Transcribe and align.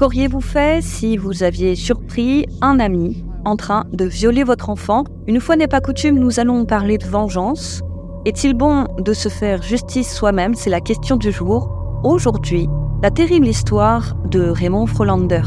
Qu'auriez-vous 0.00 0.40
fait 0.40 0.82
si 0.82 1.18
vous 1.18 1.42
aviez 1.42 1.76
surpris 1.76 2.46
un 2.62 2.80
ami 2.80 3.22
en 3.44 3.56
train 3.56 3.84
de 3.92 4.06
violer 4.06 4.44
votre 4.44 4.70
enfant? 4.70 5.04
Une 5.26 5.40
fois 5.40 5.56
n'est 5.56 5.68
pas 5.68 5.82
coutume, 5.82 6.18
nous 6.18 6.40
allons 6.40 6.64
parler 6.64 6.96
de 6.96 7.04
vengeance. 7.04 7.82
Est-il 8.24 8.54
bon 8.54 8.86
de 8.98 9.12
se 9.12 9.28
faire 9.28 9.60
justice 9.60 10.10
soi-même? 10.10 10.54
C'est 10.54 10.70
la 10.70 10.80
question 10.80 11.16
du 11.16 11.30
jour. 11.30 12.00
Aujourd'hui, 12.02 12.66
la 13.02 13.10
terrible 13.10 13.46
histoire 13.46 14.16
de 14.24 14.40
Raymond 14.40 14.86
Frolander. 14.86 15.42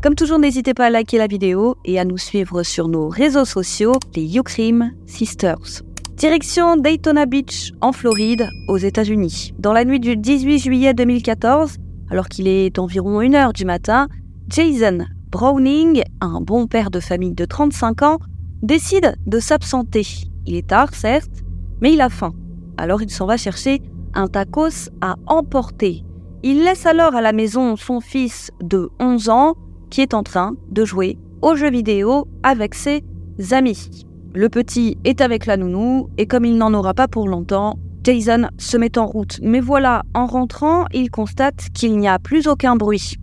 Comme 0.00 0.14
toujours, 0.14 0.38
n'hésitez 0.38 0.74
pas 0.74 0.86
à 0.86 0.90
liker 0.90 1.18
la 1.18 1.26
vidéo 1.26 1.74
et 1.84 1.98
à 1.98 2.04
nous 2.04 2.18
suivre 2.18 2.62
sur 2.62 2.86
nos 2.86 3.08
réseaux 3.08 3.44
sociaux, 3.44 3.94
les 4.14 4.22
YouCrime 4.22 4.92
Sisters. 5.06 5.82
Direction 6.16 6.78
Daytona 6.78 7.26
Beach, 7.26 7.74
en 7.82 7.92
Floride, 7.92 8.48
aux 8.68 8.78
États-Unis. 8.78 9.52
Dans 9.58 9.74
la 9.74 9.84
nuit 9.84 10.00
du 10.00 10.16
18 10.16 10.58
juillet 10.58 10.94
2014, 10.94 11.76
alors 12.10 12.28
qu'il 12.28 12.48
est 12.48 12.78
environ 12.78 13.20
1h 13.20 13.52
du 13.52 13.66
matin, 13.66 14.08
Jason 14.48 15.04
Browning, 15.30 16.04
un 16.22 16.40
bon 16.40 16.68
père 16.68 16.90
de 16.90 17.00
famille 17.00 17.34
de 17.34 17.44
35 17.44 18.00
ans, 18.00 18.18
décide 18.62 19.14
de 19.26 19.38
s'absenter. 19.38 20.06
Il 20.46 20.54
est 20.54 20.68
tard, 20.68 20.94
certes, 20.94 21.44
mais 21.82 21.92
il 21.92 22.00
a 22.00 22.08
faim. 22.08 22.32
Alors 22.78 23.02
il 23.02 23.10
s'en 23.10 23.26
va 23.26 23.36
chercher 23.36 23.82
un 24.14 24.26
tacos 24.26 24.88
à 25.02 25.16
emporter. 25.26 26.02
Il 26.42 26.64
laisse 26.64 26.86
alors 26.86 27.14
à 27.14 27.20
la 27.20 27.34
maison 27.34 27.76
son 27.76 28.00
fils 28.00 28.50
de 28.62 28.88
11 29.00 29.28
ans 29.28 29.54
qui 29.90 30.00
est 30.00 30.14
en 30.14 30.22
train 30.22 30.54
de 30.70 30.82
jouer 30.86 31.18
aux 31.42 31.56
jeux 31.56 31.70
vidéo 31.70 32.26
avec 32.42 32.74
ses 32.74 33.04
amis. 33.50 34.06
Le 34.36 34.50
petit 34.50 34.98
est 35.04 35.22
avec 35.22 35.46
la 35.46 35.56
nounou 35.56 36.10
et 36.18 36.26
comme 36.26 36.44
il 36.44 36.58
n'en 36.58 36.74
aura 36.74 36.92
pas 36.92 37.08
pour 37.08 37.26
longtemps, 37.26 37.78
Jason 38.04 38.48
se 38.58 38.76
met 38.76 38.98
en 38.98 39.06
route. 39.06 39.40
Mais 39.42 39.60
voilà, 39.60 40.02
en 40.12 40.26
rentrant, 40.26 40.84
il 40.92 41.10
constate 41.10 41.70
qu'il 41.72 41.96
n'y 41.96 42.06
a 42.06 42.18
plus 42.18 42.46
aucun 42.46 42.76
bruit. 42.76 43.14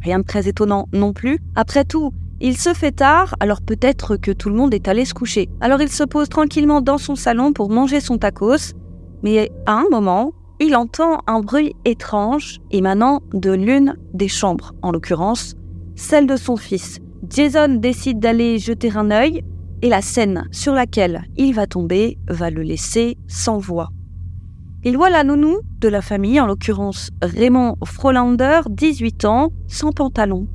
Rien 0.00 0.20
de 0.20 0.24
très 0.24 0.48
étonnant 0.48 0.88
non 0.94 1.12
plus. 1.12 1.40
Après 1.56 1.84
tout, 1.84 2.12
il 2.40 2.56
se 2.56 2.72
fait 2.72 2.92
tard, 2.92 3.34
alors 3.38 3.60
peut-être 3.60 4.16
que 4.16 4.30
tout 4.30 4.48
le 4.48 4.54
monde 4.54 4.72
est 4.72 4.88
allé 4.88 5.04
se 5.04 5.12
coucher. 5.12 5.50
Alors 5.60 5.82
il 5.82 5.90
se 5.90 6.04
pose 6.04 6.30
tranquillement 6.30 6.80
dans 6.80 6.96
son 6.96 7.16
salon 7.16 7.52
pour 7.52 7.68
manger 7.68 8.00
son 8.00 8.16
tacos. 8.16 8.72
Mais 9.22 9.52
à 9.66 9.74
un 9.74 9.84
moment, 9.90 10.32
il 10.58 10.74
entend 10.74 11.18
un 11.26 11.40
bruit 11.40 11.74
étrange 11.84 12.62
émanant 12.70 13.20
de 13.34 13.52
l'une 13.52 13.98
des 14.14 14.28
chambres, 14.28 14.72
en 14.80 14.90
l'occurrence 14.90 15.54
celle 15.96 16.26
de 16.26 16.36
son 16.36 16.56
fils. 16.56 16.98
Jason 17.28 17.74
décide 17.74 18.20
d'aller 18.20 18.58
jeter 18.58 18.90
un 18.96 19.10
œil, 19.10 19.44
et 19.82 19.88
la 19.88 20.00
scène 20.00 20.48
sur 20.52 20.72
laquelle 20.72 21.24
il 21.36 21.54
va 21.54 21.66
tomber 21.66 22.18
va 22.28 22.50
le 22.50 22.62
laisser 22.62 23.18
sans 23.26 23.58
voix. 23.58 23.90
Il 24.84 24.96
voit 24.96 25.10
la 25.10 25.22
nounou 25.22 25.58
de 25.80 25.88
la 25.88 26.02
famille, 26.02 26.40
en 26.40 26.46
l'occurrence 26.46 27.10
Raymond 27.20 27.76
Frolander, 27.84 28.62
18 28.68 29.24
ans, 29.26 29.52
sans 29.68 29.92
pantalon. 29.92 30.48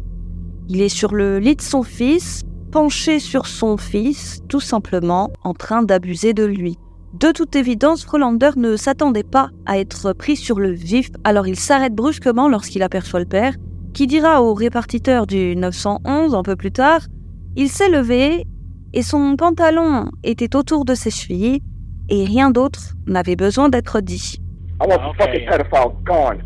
Il 0.67 0.81
est 0.81 0.89
sur 0.89 1.14
le 1.14 1.39
lit 1.39 1.55
de 1.55 1.61
son 1.61 1.83
fils, 1.83 2.42
penché 2.72 3.20
sur 3.20 3.48
son 3.48 3.78
fils, 3.78 4.42
tout 4.50 4.59
simplement 4.59 5.30
en 5.44 5.53
train 5.53 5.83
d'abuser 5.83 6.33
de 6.33 6.44
lui. 6.44 6.78
De 7.14 7.31
toute 7.31 7.55
évidence, 7.55 8.03
Frolander 8.03 8.52
ne 8.58 8.75
s'attendait 8.75 9.23
pas 9.23 9.50
à 9.66 9.80
être 9.80 10.11
pris 10.11 10.36
sur 10.36 10.59
le 10.59 10.72
vif, 10.72 11.09
alors 11.23 11.48
il 11.48 11.58
s'arrête 11.58 11.95
brusquement 11.95 12.50
lorsqu'il 12.50 12.83
aperçoit 12.83 13.22
le 13.22 13.25
père, 13.25 13.55
qui 13.94 14.08
dira 14.08 14.44
au 14.44 14.53
répartiteur 14.53 15.25
du 15.25 15.55
911 15.55 16.36
un 16.36 16.44
peu 16.44 16.58
plus 16.58 16.72
tard 16.72 17.00
Il 17.55 17.70
s'est 17.70 17.89
levé 17.89 18.45
et 18.93 19.02
son 19.02 19.35
pantalon 19.35 20.09
était 20.23 20.55
autour 20.55 20.85
de 20.85 20.95
ses 20.95 21.11
chevilles 21.11 21.61
et 22.09 22.25
rien 22.25 22.52
d'autre 22.52 22.93
n'avait 23.05 23.35
besoin 23.35 23.69
d'être 23.69 23.99
dit. 23.99 24.39
I 24.81 24.88
want 24.88 24.99
the 24.99 25.17
fucking 25.17 25.45
pedophile 25.49 25.91
gone. 26.05 26.41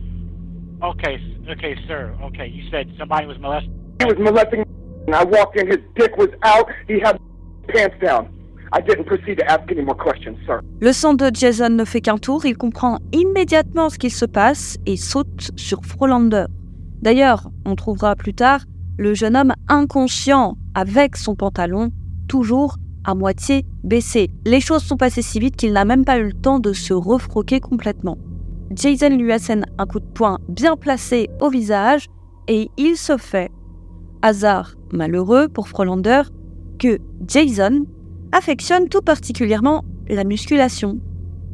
Okay, 0.82 1.20
okay, 1.50 1.76
sir. 1.88 2.12
Okay, 2.24 2.48
you 2.48 2.64
said 2.72 2.88
somebody 2.98 3.28
was 3.28 3.38
molesting. 3.40 3.72
He 4.00 4.06
was 4.06 4.18
molesting 4.18 4.64
and 5.08 5.16
I 5.16 5.24
walked 5.26 5.60
in, 5.60 5.68
his 5.68 5.80
dick 5.96 6.16
was 6.18 6.30
out, 6.44 6.68
he 6.88 7.00
had 7.04 7.18
pants 7.68 7.96
down. 8.02 8.28
I 8.74 8.80
didn't 8.80 9.06
proceed 9.06 9.38
to 9.40 9.46
ask 9.52 9.70
any 9.70 9.82
more 9.82 9.98
questions, 9.98 10.38
sir. 10.48 10.62
Le 10.80 10.94
sang 10.94 11.14
de 11.14 11.30
Jason 11.34 11.70
ne 11.70 11.84
fait 11.84 12.02
qu'un 12.02 12.18
tour, 12.18 12.46
il 12.46 12.58
comprend 12.58 13.00
immédiatement 13.12 13.90
ce 13.90 13.98
qu'il 13.98 14.12
se 14.12 14.26
passe 14.26 14.78
et 14.86 14.96
saute 14.96 15.52
sur 15.58 15.84
Frolander. 15.84 16.46
D'ailleurs, 17.02 17.50
on 17.66 17.76
trouvera 17.76 18.16
plus 18.16 18.34
tard 18.34 18.62
le 18.98 19.14
jeune 19.14 19.36
homme 19.36 19.54
inconscient 19.68 20.56
avec 20.74 21.18
son 21.18 21.36
pantalon 21.36 21.92
toujours 22.32 22.78
à 23.04 23.14
moitié 23.14 23.66
baissé. 23.84 24.30
Les 24.46 24.62
choses 24.62 24.84
sont 24.84 24.96
passées 24.96 25.22
si 25.22 25.38
vite 25.38 25.58
qu'il 25.58 25.74
n'a 25.74 25.84
même 25.84 26.06
pas 26.06 26.18
eu 26.18 26.28
le 26.28 26.34
temps 26.34 26.60
de 26.60 26.72
se 26.72 26.94
refroquer 26.94 27.60
complètement. 27.60 28.18
Jason 28.74 29.10
lui 29.10 29.34
assène 29.34 29.66
un 29.78 29.86
coup 29.86 30.00
de 30.00 30.06
poing 30.06 30.40
bien 30.48 30.78
placé 30.78 31.30
au 31.42 31.50
visage 31.50 32.08
et 32.48 32.70
il 32.78 32.96
se 32.96 33.18
fait, 33.18 33.52
hasard 34.22 34.76
malheureux 34.94 35.50
pour 35.50 35.68
Frolander, 35.68 36.22
que 36.80 37.00
Jason 37.28 37.86
affectionne 38.32 38.88
tout 38.88 39.02
particulièrement 39.02 39.84
la 40.08 40.24
musculation. 40.24 41.02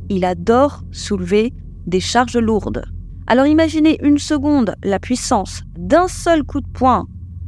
Il 0.09 0.25
adore 0.25 0.83
soulever 0.91 1.53
des 1.87 1.99
charges 1.99 2.37
lourdes. 2.37 2.83
Alors 3.25 3.47
imaginez 3.47 3.97
une 4.03 4.19
seconde 4.19 4.75
la 4.83 4.99
puissance 4.99 5.63
d'un 5.75 6.07
seul 6.07 6.43
coup 6.43 6.61
de 6.61 6.69
poing 6.71 7.07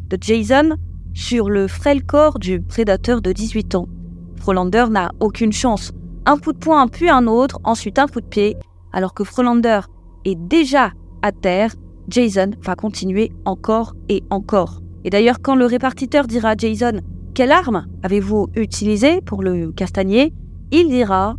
de 0.09 0.17
Jason 0.19 0.77
sur 1.19 1.49
le 1.49 1.67
frêle 1.67 2.03
corps 2.03 2.39
du 2.39 2.61
prédateur 2.61 3.21
de 3.21 3.33
18 3.33 3.75
ans. 3.75 3.89
Frolander 4.37 4.85
n'a 4.89 5.11
aucune 5.19 5.51
chance. 5.51 5.91
Un 6.25 6.37
coup 6.37 6.53
de 6.53 6.57
poing 6.57 6.87
puis 6.87 7.09
un 7.09 7.27
autre, 7.27 7.59
ensuite 7.65 7.99
un 7.99 8.07
coup 8.07 8.21
de 8.21 8.25
pied. 8.25 8.55
Alors 8.93 9.13
que 9.13 9.25
Frolander 9.25 9.81
est 10.23 10.37
déjà 10.39 10.93
à 11.21 11.33
terre, 11.33 11.75
Jason 12.07 12.51
va 12.61 12.75
continuer 12.75 13.33
encore 13.43 13.95
et 14.07 14.23
encore. 14.29 14.81
Et 15.03 15.09
d'ailleurs, 15.09 15.41
quand 15.41 15.55
le 15.55 15.65
répartiteur 15.65 16.25
dira 16.25 16.51
à 16.51 16.55
Jason 16.55 17.01
Quelle 17.33 17.51
arme 17.51 17.85
avez-vous 18.01 18.47
utilisé 18.55 19.19
pour 19.19 19.43
le 19.43 19.73
castagner? 19.73 20.33
Il 20.71 20.87
dira 20.87 21.35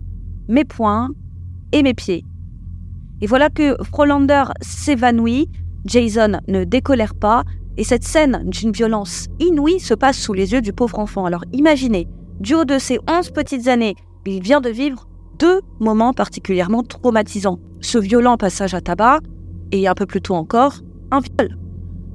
Mes 0.46 0.64
poings 0.64 1.08
et 1.72 1.82
mes 1.82 1.94
pieds. 1.94 2.22
Et 3.22 3.26
voilà 3.26 3.48
que 3.48 3.82
Frolander 3.82 4.44
s'évanouit. 4.60 5.48
Jason 5.86 6.40
ne 6.48 6.64
décolère 6.64 7.14
pas, 7.14 7.44
et 7.80 7.84
cette 7.84 8.04
scène 8.04 8.42
d'une 8.44 8.72
violence 8.72 9.28
inouïe 9.38 9.80
se 9.80 9.94
passe 9.94 10.18
sous 10.18 10.34
les 10.34 10.52
yeux 10.52 10.60
du 10.60 10.74
pauvre 10.74 10.98
enfant. 10.98 11.24
Alors 11.24 11.46
imaginez, 11.54 12.08
du 12.38 12.54
haut 12.54 12.66
de 12.66 12.76
ses 12.76 12.98
11 13.08 13.30
petites 13.30 13.68
années, 13.68 13.96
il 14.26 14.42
vient 14.42 14.60
de 14.60 14.68
vivre 14.68 15.08
deux 15.38 15.62
moments 15.80 16.12
particulièrement 16.12 16.82
traumatisants. 16.82 17.58
Ce 17.80 17.96
violent 17.96 18.36
passage 18.36 18.74
à 18.74 18.82
tabac 18.82 19.20
et 19.72 19.88
un 19.88 19.94
peu 19.94 20.04
plus 20.04 20.20
tôt 20.20 20.34
encore, 20.34 20.74
un 21.10 21.20
viol. 21.20 21.56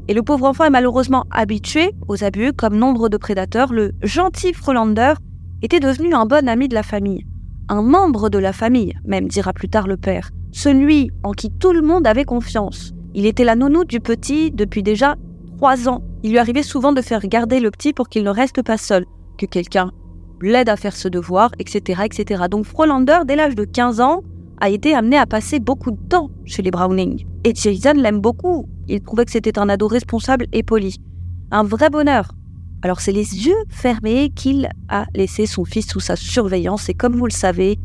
Et 0.07 0.13
le 0.13 0.21
pauvre 0.21 0.45
enfant 0.45 0.65
est 0.65 0.69
malheureusement 0.69 1.25
habitué 1.31 1.93
aux 2.07 2.23
abus 2.23 2.53
comme 2.53 2.77
nombre 2.77 3.09
de 3.09 3.17
prédateurs. 3.17 3.73
Le 3.73 3.93
gentil 4.03 4.53
Frolander 4.53 5.15
était 5.63 5.79
devenu 5.79 6.13
un 6.13 6.27
bon 6.27 6.47
ami 6.47 6.67
de 6.67 6.75
la 6.75 6.83
famille. 6.83 7.25
Un 7.69 7.81
membre 7.81 8.29
de 8.29 8.37
la 8.37 8.53
famille, 8.53 8.93
même 9.03 9.27
dira 9.27 9.51
plus 9.51 9.69
tard 9.69 9.87
le 9.87 9.97
père. 9.97 10.29
Celui 10.51 11.09
en 11.23 11.31
qui 11.31 11.49
tout 11.49 11.73
le 11.73 11.81
monde 11.81 12.05
avait 12.05 12.23
confiance. 12.23 12.93
Il 13.15 13.25
était 13.25 13.45
la 13.45 13.55
nounou 13.55 13.83
du 13.83 13.99
petit 13.99 14.51
depuis 14.51 14.83
déjà 14.83 15.15
trois 15.57 15.87
ans. 15.87 16.03
Il 16.23 16.31
lui 16.31 16.39
arrivait 16.39 16.63
souvent 16.63 16.93
de 16.93 17.01
faire 17.01 17.21
garder 17.21 17.59
le 17.59 17.71
petit 17.71 17.93
pour 17.93 18.09
qu'il 18.09 18.23
ne 18.23 18.29
reste 18.29 18.61
pas 18.61 18.77
seul, 18.77 19.05
que 19.37 19.45
quelqu'un 19.45 19.91
l'aide 20.41 20.69
à 20.69 20.75
faire 20.75 20.95
ce 20.95 21.07
devoir, 21.07 21.51
etc., 21.59 22.01
etc. 22.05 22.43
Donc 22.49 22.65
Frolander, 22.65 23.19
dès 23.25 23.35
l'âge 23.35 23.55
de 23.55 23.63
15 23.63 24.01
ans, 24.01 24.21
a 24.59 24.69
été 24.69 24.93
amené 24.93 25.17
à 25.17 25.25
passer 25.25 25.59
beaucoup 25.59 25.91
de 25.91 25.99
temps 26.09 26.29
chez 26.45 26.61
les 26.61 26.71
Browning. 26.71 27.25
Et 27.43 27.53
Jason 27.53 27.93
l'aime 27.93 28.19
beaucoup. 28.19 28.67
Il 28.87 29.01
trouvait 29.01 29.25
que 29.25 29.31
c'était 29.31 29.59
un 29.59 29.69
ado 29.69 29.87
responsable 29.87 30.47
et 30.53 30.63
poli. 30.63 30.97
Un 31.51 31.63
vrai 31.63 31.89
bonheur. 31.89 32.31
Alors 32.81 33.01
c'est 33.01 33.11
les 33.11 33.47
yeux 33.47 33.55
fermés 33.69 34.29
qu'il 34.29 34.69
a 34.89 35.05
laissé 35.15 35.45
son 35.45 35.65
fils 35.65 35.87
sous 35.87 35.99
sa 35.99 36.15
surveillance 36.15 36.87
et 36.89 36.93
comme 36.93 37.15
vous 37.15 37.25
le 37.25 37.31
savez, 37.31 37.79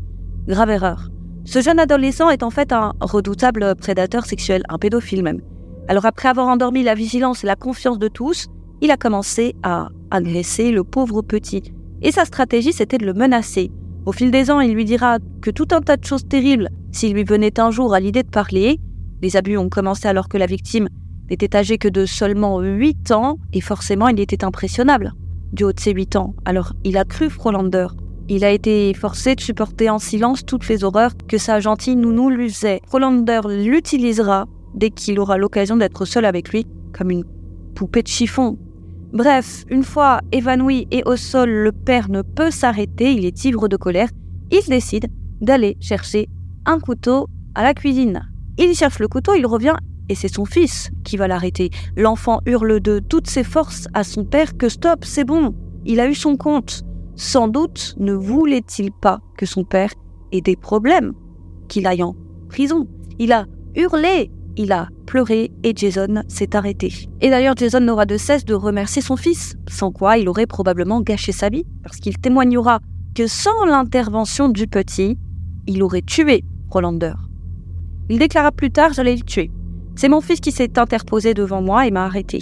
grave 0.47 0.69
erreur. 0.69 1.09
Ce 1.43 1.61
jeune 1.61 1.79
adolescent 1.79 2.29
est 2.29 2.43
en 2.43 2.51
fait 2.51 2.71
un 2.71 2.93
redoutable 3.01 3.75
prédateur 3.75 4.25
sexuel, 4.25 4.63
un 4.69 4.77
pédophile 4.77 5.23
même. 5.23 5.41
Alors 5.87 6.05
après 6.05 6.29
avoir 6.29 6.47
endormi 6.47 6.83
la 6.83 6.95
vigilance 6.95 7.43
et 7.43 7.47
la 7.47 7.55
confiance 7.55 7.99
de 7.99 8.07
tous, 8.07 8.47
il 8.81 8.91
a 8.91 8.97
commencé 8.97 9.55
à 9.63 9.89
agresser 10.09 10.71
le 10.71 10.83
pauvre 10.83 11.21
petit. 11.21 11.73
Et 12.01 12.11
sa 12.11 12.25
stratégie, 12.25 12.73
c'était 12.73 12.97
de 12.97 13.05
le 13.05 13.13
menacer. 13.13 13.71
Au 14.05 14.11
fil 14.11 14.31
des 14.31 14.49
ans, 14.49 14.59
il 14.59 14.73
lui 14.73 14.85
dira 14.85 15.19
que 15.41 15.51
tout 15.51 15.67
un 15.71 15.81
tas 15.81 15.97
de 15.97 16.05
choses 16.05 16.27
terribles, 16.27 16.69
s'il 16.91 17.13
lui 17.13 17.23
venait 17.23 17.59
un 17.59 17.69
jour 17.69 17.93
à 17.93 17.99
l'idée 17.99 18.23
de 18.23 18.29
parler. 18.29 18.79
Les 19.21 19.37
abus 19.37 19.57
ont 19.57 19.69
commencé 19.69 20.07
alors 20.07 20.27
que 20.27 20.37
la 20.37 20.47
victime 20.47 20.87
n'était 21.29 21.55
âgée 21.55 21.77
que 21.77 21.87
de 21.87 22.05
seulement 22.05 22.59
8 22.59 23.11
ans, 23.11 23.37
et 23.53 23.61
forcément 23.61 24.07
il 24.07 24.19
était 24.19 24.43
impressionnable, 24.43 25.13
du 25.53 25.63
haut 25.63 25.73
de 25.73 25.79
ses 25.79 25.93
8 25.93 26.15
ans. 26.15 26.33
Alors 26.45 26.73
il 26.83 26.97
a 26.97 27.05
cru 27.05 27.29
Frolander. 27.29 27.87
Il 28.27 28.43
a 28.43 28.51
été 28.51 28.93
forcé 28.93 29.35
de 29.35 29.41
supporter 29.41 29.89
en 29.89 29.99
silence 29.99 30.45
toutes 30.45 30.67
les 30.67 30.83
horreurs 30.83 31.11
que 31.27 31.37
sa 31.37 31.59
gentille 31.59 31.95
nounou 31.95 32.29
lui 32.29 32.49
faisait. 32.49 32.81
Frolander 32.87 33.41
l'utilisera 33.45 34.47
dès 34.73 34.89
qu'il 34.89 35.19
aura 35.19 35.37
l'occasion 35.37 35.77
d'être 35.77 36.05
seul 36.05 36.25
avec 36.25 36.51
lui, 36.51 36.65
comme 36.93 37.11
une 37.11 37.23
poupée 37.75 38.03
de 38.03 38.07
chiffon. 38.07 38.57
Bref, 39.13 39.65
une 39.69 39.83
fois 39.83 40.21
évanoui 40.31 40.87
et 40.91 41.03
au 41.05 41.15
sol, 41.15 41.49
le 41.49 41.71
père 41.71 42.09
ne 42.09 42.21
peut 42.21 42.51
s'arrêter, 42.51 43.13
il 43.13 43.25
est 43.25 43.45
ivre 43.45 43.67
de 43.67 43.75
colère, 43.75 44.09
il 44.51 44.63
décide 44.67 45.07
d'aller 45.41 45.77
chercher 45.79 46.29
un 46.65 46.79
couteau 46.79 47.27
à 47.55 47.63
la 47.63 47.73
cuisine. 47.73 48.21
Il 48.57 48.73
cherche 48.75 48.99
le 48.99 49.07
couteau, 49.07 49.33
il 49.35 49.45
revient 49.45 49.75
et 50.09 50.15
c'est 50.15 50.33
son 50.33 50.45
fils 50.45 50.91
qui 51.03 51.17
va 51.17 51.27
l'arrêter. 51.27 51.69
L'enfant 51.95 52.41
hurle 52.45 52.79
de 52.79 52.99
toutes 52.99 53.27
ses 53.27 53.43
forces 53.43 53.87
à 53.93 54.03
son 54.03 54.25
père 54.25 54.57
que 54.57 54.69
stop, 54.69 55.03
c'est 55.03 55.23
bon, 55.23 55.55
il 55.85 55.99
a 55.99 56.07
eu 56.07 56.15
son 56.15 56.37
compte. 56.37 56.83
Sans 57.15 57.47
doute 57.47 57.95
ne 57.97 58.13
voulait-il 58.13 58.91
pas 58.91 59.19
que 59.37 59.45
son 59.45 59.63
père 59.63 59.91
ait 60.31 60.41
des 60.41 60.55
problèmes, 60.55 61.13
qu'il 61.67 61.87
aille 61.87 62.03
en 62.03 62.15
prison. 62.49 62.87
Il 63.19 63.31
a 63.31 63.45
hurlé, 63.75 64.31
il 64.57 64.71
a 64.71 64.87
pleuré 65.05 65.51
et 65.63 65.73
Jason 65.75 66.23
s'est 66.27 66.55
arrêté. 66.55 66.93
Et 67.21 67.29
d'ailleurs, 67.29 67.55
Jason 67.57 67.79
n'aura 67.79 68.05
de 68.05 68.17
cesse 68.17 68.45
de 68.45 68.53
remercier 68.53 69.01
son 69.01 69.15
fils, 69.15 69.55
sans 69.67 69.91
quoi 69.91 70.17
il 70.17 70.29
aurait 70.29 70.45
probablement 70.45 71.01
gâché 71.01 71.31
sa 71.31 71.49
vie, 71.49 71.65
parce 71.83 71.97
qu'il 71.97 72.17
témoignera 72.17 72.79
que 73.15 73.27
sans 73.27 73.65
l'intervention 73.65 74.49
du 74.49 74.67
petit, 74.67 75.17
il 75.67 75.83
aurait 75.83 76.01
tué 76.01 76.43
Rolander. 76.69 77.13
Il 78.09 78.19
déclara 78.19 78.51
plus 78.51 78.71
tard 78.71 78.93
J'allais 78.93 79.15
le 79.15 79.23
tuer. 79.23 79.51
C'est 79.95 80.09
mon 80.09 80.21
fils 80.21 80.39
qui 80.39 80.51
s'est 80.51 80.79
interposé 80.79 81.33
devant 81.33 81.61
moi 81.61 81.85
et 81.85 81.91
m'a 81.91 82.05
arrêté. 82.05 82.39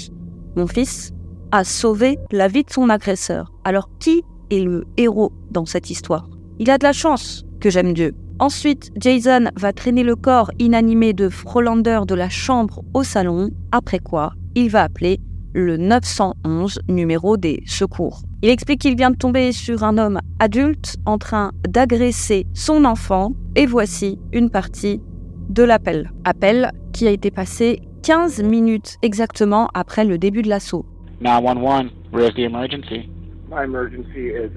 Mon 0.56 0.68
fils 0.68 1.12
a 1.52 1.64
sauvé 1.64 2.18
la 2.32 2.48
vie 2.48 2.64
de 2.64 2.70
son 2.70 2.90
agresseur. 2.90 3.52
Alors 3.64 3.90
qui 4.00 4.24
est 4.52 4.60
le 4.60 4.86
héros 4.98 5.32
dans 5.52 5.66
cette 5.66 5.90
histoire? 5.90 6.30
Il 6.60 6.70
a 6.70 6.78
de 6.78 6.84
la 6.84 6.94
chance 6.94 7.46
que 7.60 7.70
j'aime 7.70 7.94
Dieu. 7.94 8.14
Ensuite, 8.40 8.92
Jason 8.96 9.50
va 9.58 9.74
traîner 9.74 10.04
le 10.04 10.16
corps 10.16 10.50
inanimé 10.60 11.12
de 11.12 11.28
Frolander 11.28 12.00
de 12.08 12.16
la 12.16 12.30
chambre 12.30 12.84
au 12.94 13.04
salon, 13.04 13.50
après 13.74 14.00
quoi 14.00 14.32
il 14.56 14.70
va 14.70 14.84
appeler 14.84 15.20
le 15.54 15.76
911 15.78 16.80
numéro 16.88 17.36
des 17.36 17.62
secours. 17.66 18.22
Il 18.42 18.50
explique 18.50 18.80
qu'il 18.82 18.96
vient 18.96 19.12
de 19.12 19.18
tomber 19.18 19.52
sur 19.52 19.84
un 19.84 19.98
homme 19.98 20.20
adulte 20.40 20.96
en 21.06 21.18
train 21.18 21.52
d'agresser 21.68 22.46
son 22.54 22.86
enfant 22.86 23.34
et 23.56 23.66
voici 23.66 24.18
une 24.32 24.50
partie 24.50 25.02
de 25.50 25.64
l'appel. 25.64 26.12
Appel 26.24 26.72
qui 26.94 27.08
a 27.08 27.12
été 27.12 27.32
passé 27.32 27.82
15 28.04 28.42
minutes 28.44 28.98
exactement 29.02 29.68
après 29.74 30.06
le 30.06 30.18
début 30.18 30.44
de 30.44 30.50
l'assaut. 30.50 30.86
911, 31.22 31.92
where's 32.14 32.34
the 32.36 32.46
emergency? 32.46 33.10
My 33.50 33.66
emergency 33.66 34.30
is 34.30 34.52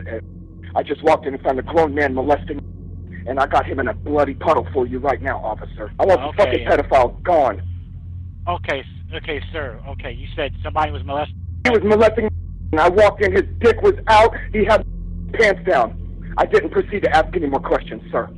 I 0.76 0.82
just 0.86 1.02
walked 1.02 1.26
in 1.26 1.34
and 1.34 1.42
found 1.42 1.58
a 1.58 1.62
grown 1.62 1.92
man 1.94 2.14
molesting 2.14 2.60
and 3.26 3.38
I 3.38 3.46
got 3.46 3.66
him 3.66 3.80
in 3.80 3.88
a 3.88 3.94
bloody 3.94 4.34
puddle 4.34 4.66
for 4.72 4.86
you 4.86 4.98
right 4.98 5.20
now, 5.20 5.38
officer. 5.38 5.92
I 5.98 6.04
want 6.04 6.20
the 6.20 6.42
fucking 6.42 6.66
pedophile 6.66 7.22
gone. 7.22 7.62
Okay, 8.48 8.84
okay, 9.14 9.40
sir. 9.52 9.80
Okay, 9.88 10.12
you 10.12 10.26
said 10.34 10.52
somebody 10.62 10.90
was 10.90 11.04
molesting. 11.04 11.36
He 11.64 11.70
was 11.70 11.82
molesting 11.82 12.28
and 12.72 12.80
I 12.80 12.88
walked 12.88 13.22
in, 13.22 13.32
his 13.32 13.44
dick 13.60 13.80
was 13.82 13.94
out, 14.08 14.34
he 14.52 14.64
had 14.64 14.84
pants 15.34 15.60
down. 15.68 15.98
I 16.38 16.46
didn't 16.46 16.70
proceed 16.70 17.02
to 17.02 17.14
ask 17.14 17.34
any 17.36 17.46
more 17.46 17.60
questions, 17.60 18.02
sir. 18.10 18.30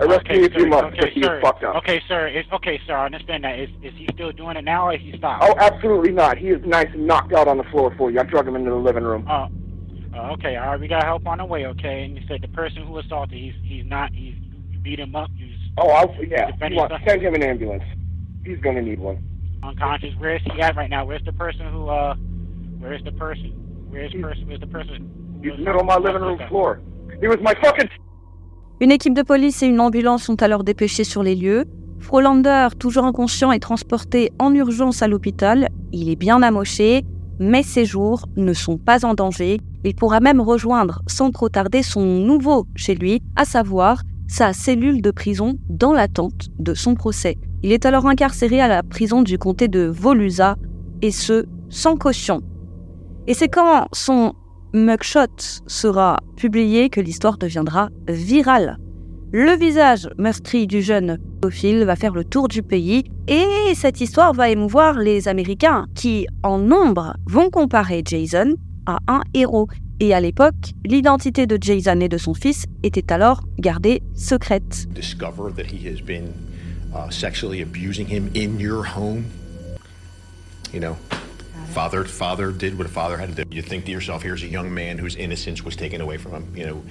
Arrest 0.00 0.22
okay, 0.22 0.38
me 0.38 0.44
if 0.46 0.52
sir. 0.52 0.58
you 0.58 0.66
must, 0.66 0.84
okay, 0.86 0.96
but 0.98 1.08
he 1.10 1.22
sir. 1.22 1.40
fucked 1.40 1.62
up. 1.62 1.76
Okay, 1.76 2.02
sir. 2.08 2.26
It's, 2.26 2.48
okay, 2.52 2.80
sir. 2.86 2.96
I 2.96 3.06
understand 3.06 3.44
that. 3.44 3.60
Is, 3.60 3.68
is 3.82 3.92
he 3.96 4.08
still 4.12 4.32
doing 4.32 4.56
it 4.56 4.64
now, 4.64 4.88
or 4.88 4.94
is 4.94 5.00
he 5.00 5.16
stopped? 5.16 5.44
Oh, 5.46 5.54
absolutely 5.58 6.10
not. 6.10 6.38
He 6.38 6.48
is 6.48 6.60
nice 6.66 6.88
and 6.92 7.06
knocked 7.06 7.32
out 7.32 7.46
on 7.46 7.56
the 7.56 7.64
floor 7.64 7.94
for 7.96 8.10
you. 8.10 8.18
I 8.18 8.24
drug 8.24 8.48
him 8.48 8.56
into 8.56 8.70
the 8.70 8.76
living 8.76 9.04
room. 9.04 9.28
Oh, 9.30 9.46
uh, 10.14 10.32
okay. 10.34 10.56
All 10.56 10.68
right, 10.72 10.80
we 10.80 10.88
got 10.88 11.04
help 11.04 11.26
on 11.26 11.38
the 11.38 11.44
way. 11.44 11.66
Okay, 11.66 12.04
and 12.04 12.16
you 12.16 12.22
said 12.28 12.42
the 12.42 12.48
person 12.48 12.82
who 12.84 12.98
assaulted, 12.98 13.38
he's 13.38 13.54
he's 13.64 13.84
not. 13.86 14.10
He's 14.12 14.34
you 14.70 14.78
beat 14.80 14.98
him 15.00 15.14
up. 15.16 15.30
He's 15.36 15.50
Oh, 15.78 15.88
I'll, 15.88 16.14
yeah. 16.24 16.50
Defend 16.50 16.74
You 16.74 16.80
want, 16.80 16.92
send 17.06 17.22
him 17.22 17.34
an 17.34 17.42
ambulance. 17.42 17.82
He's 18.44 18.58
going 18.58 18.76
to 18.76 18.82
need 18.82 18.98
one. 18.98 19.18
unconscious. 19.62 20.14
Where 20.18 20.36
is 20.36 20.42
he 20.52 20.60
at 20.60 20.76
right 20.76 20.90
now? 20.90 21.04
Where's 21.06 21.24
the 21.24 21.32
person 21.32 21.66
who? 21.72 21.88
uh 21.88 22.14
Where 22.78 22.92
is 22.92 23.02
the 23.04 23.12
person? 23.12 23.52
Where's 23.90 24.12
person? 24.12 24.46
Where's 24.48 24.60
the 24.60 24.66
person? 24.66 25.08
He's 25.42 25.52
was- 25.52 25.60
middle 25.60 25.80
of 25.80 25.86
my 25.86 25.96
living 25.96 26.20
room 26.22 26.38
floor. 26.48 26.80
He 27.20 27.26
was 27.28 27.38
my 27.42 27.54
fucking 27.62 27.88
Une 28.80 28.90
équipe 28.90 29.14
de 29.14 29.22
police 29.22 29.62
et 29.62 29.66
une 29.68 29.80
ambulance 29.80 30.24
sont 30.24 30.42
alors 30.42 30.64
dépêchés 30.64 31.04
sur 31.04 31.22
les 31.22 31.36
lieux. 31.36 31.64
Frolander, 32.00 32.68
toujours 32.80 33.04
inconscient, 33.04 33.52
est 33.52 33.60
transporté 33.60 34.32
en 34.40 34.52
urgence 34.54 35.02
à 35.02 35.08
l'hôpital. 35.08 35.68
Il 35.92 36.10
est 36.10 36.16
bien 36.16 36.42
amoché, 36.42 37.04
mais 37.42 37.62
ses 37.62 37.84
jours 37.84 38.28
ne 38.36 38.52
sont 38.52 38.78
pas 38.78 39.04
en 39.04 39.14
danger. 39.14 39.60
Il 39.84 39.94
pourra 39.94 40.20
même 40.20 40.40
rejoindre 40.40 41.02
sans 41.08 41.30
trop 41.30 41.48
tarder 41.48 41.82
son 41.82 42.02
nouveau 42.02 42.66
chez 42.76 42.94
lui, 42.94 43.20
à 43.36 43.44
savoir 43.44 44.02
sa 44.28 44.52
cellule 44.52 45.02
de 45.02 45.10
prison 45.10 45.58
dans 45.68 45.92
l'attente 45.92 46.48
de 46.58 46.72
son 46.72 46.94
procès. 46.94 47.36
Il 47.64 47.72
est 47.72 47.84
alors 47.84 48.06
incarcéré 48.06 48.60
à 48.60 48.68
la 48.68 48.82
prison 48.82 49.22
du 49.22 49.38
comté 49.38 49.68
de 49.68 49.80
Volusa, 49.80 50.56
et 51.02 51.10
ce, 51.10 51.46
sans 51.68 51.96
caution. 51.96 52.42
Et 53.26 53.34
c'est 53.34 53.48
quand 53.48 53.88
son 53.92 54.34
mugshot 54.72 55.60
sera 55.66 56.20
publié 56.36 56.90
que 56.90 57.00
l'histoire 57.00 57.38
deviendra 57.38 57.88
virale. 58.08 58.78
Le 59.34 59.56
visage 59.56 60.10
meurtri 60.18 60.66
du 60.66 60.82
jeune 60.82 61.16
pédophile 61.40 61.84
va 61.84 61.96
faire 61.96 62.12
le 62.12 62.22
tour 62.22 62.48
du 62.48 62.62
pays 62.62 63.04
et 63.28 63.74
cette 63.74 64.02
histoire 64.02 64.34
va 64.34 64.50
émouvoir 64.50 64.98
les 64.98 65.26
Américains 65.26 65.86
qui, 65.94 66.26
en 66.42 66.58
nombre, 66.58 67.16
vont 67.24 67.48
comparer 67.48 68.02
Jason 68.04 68.56
à 68.84 68.98
un 69.08 69.22
héros. 69.32 69.68
Et 70.00 70.12
à 70.12 70.20
l'époque, 70.20 70.74
l'identité 70.84 71.46
de 71.46 71.56
Jason 71.58 71.98
et 72.00 72.10
de 72.10 72.18
son 72.18 72.34
fils 72.34 72.66
était 72.82 73.10
alors 73.10 73.40
gardée 73.58 74.02
secrète. 74.14 74.86
discover 74.92 75.50
that 75.56 75.64
he 75.64 75.88
has 75.88 76.02
been 76.02 76.34
uh, 76.94 77.10
sexually 77.10 77.62
abusing 77.62 78.06
him 78.06 78.28
in 78.36 78.60
your 78.60 78.84
home. 78.84 79.24
You 80.74 80.80
know, 80.80 80.96
father 81.72 82.04
father 82.04 82.52
did 82.52 82.76
what 82.76 82.86
a 82.86 82.90
father 82.90 83.16
had 83.16 83.34
to 83.34 83.44
do. 83.44 83.56
You 83.56 83.62
think 83.62 83.86
to 83.86 83.90
yourself, 83.90 84.22
here's 84.22 84.42
a 84.42 84.46
young 84.46 84.72
man 84.72 84.98
whose 84.98 85.16
innocence 85.16 85.62
was 85.62 85.74
taken 85.74 86.00
away 86.00 86.18
from 86.18 86.32
him. 86.32 86.52
You 86.54 86.66
know, 86.66 86.84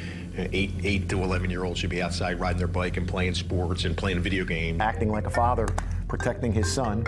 eight 0.51 0.72
eight 0.83 1.07
to 1.10 1.24
eleven 1.24 1.50
year 1.50 1.63
olds 1.63 1.80
should 1.80 1.89
be 1.92 2.01
outside 2.01 2.39
riding 2.39 2.57
their 2.57 2.68
bike 2.68 2.98
and 2.98 3.07
playing 3.07 3.36
sports 3.36 3.86
and 3.86 3.95
playing 3.95 4.19
video 4.22 4.44
games. 4.44 4.80
acting 4.81 5.12
like 5.12 5.28
a 5.28 5.30
father, 5.30 5.68
protecting 6.07 6.51
his 6.51 6.72
son, 6.72 7.06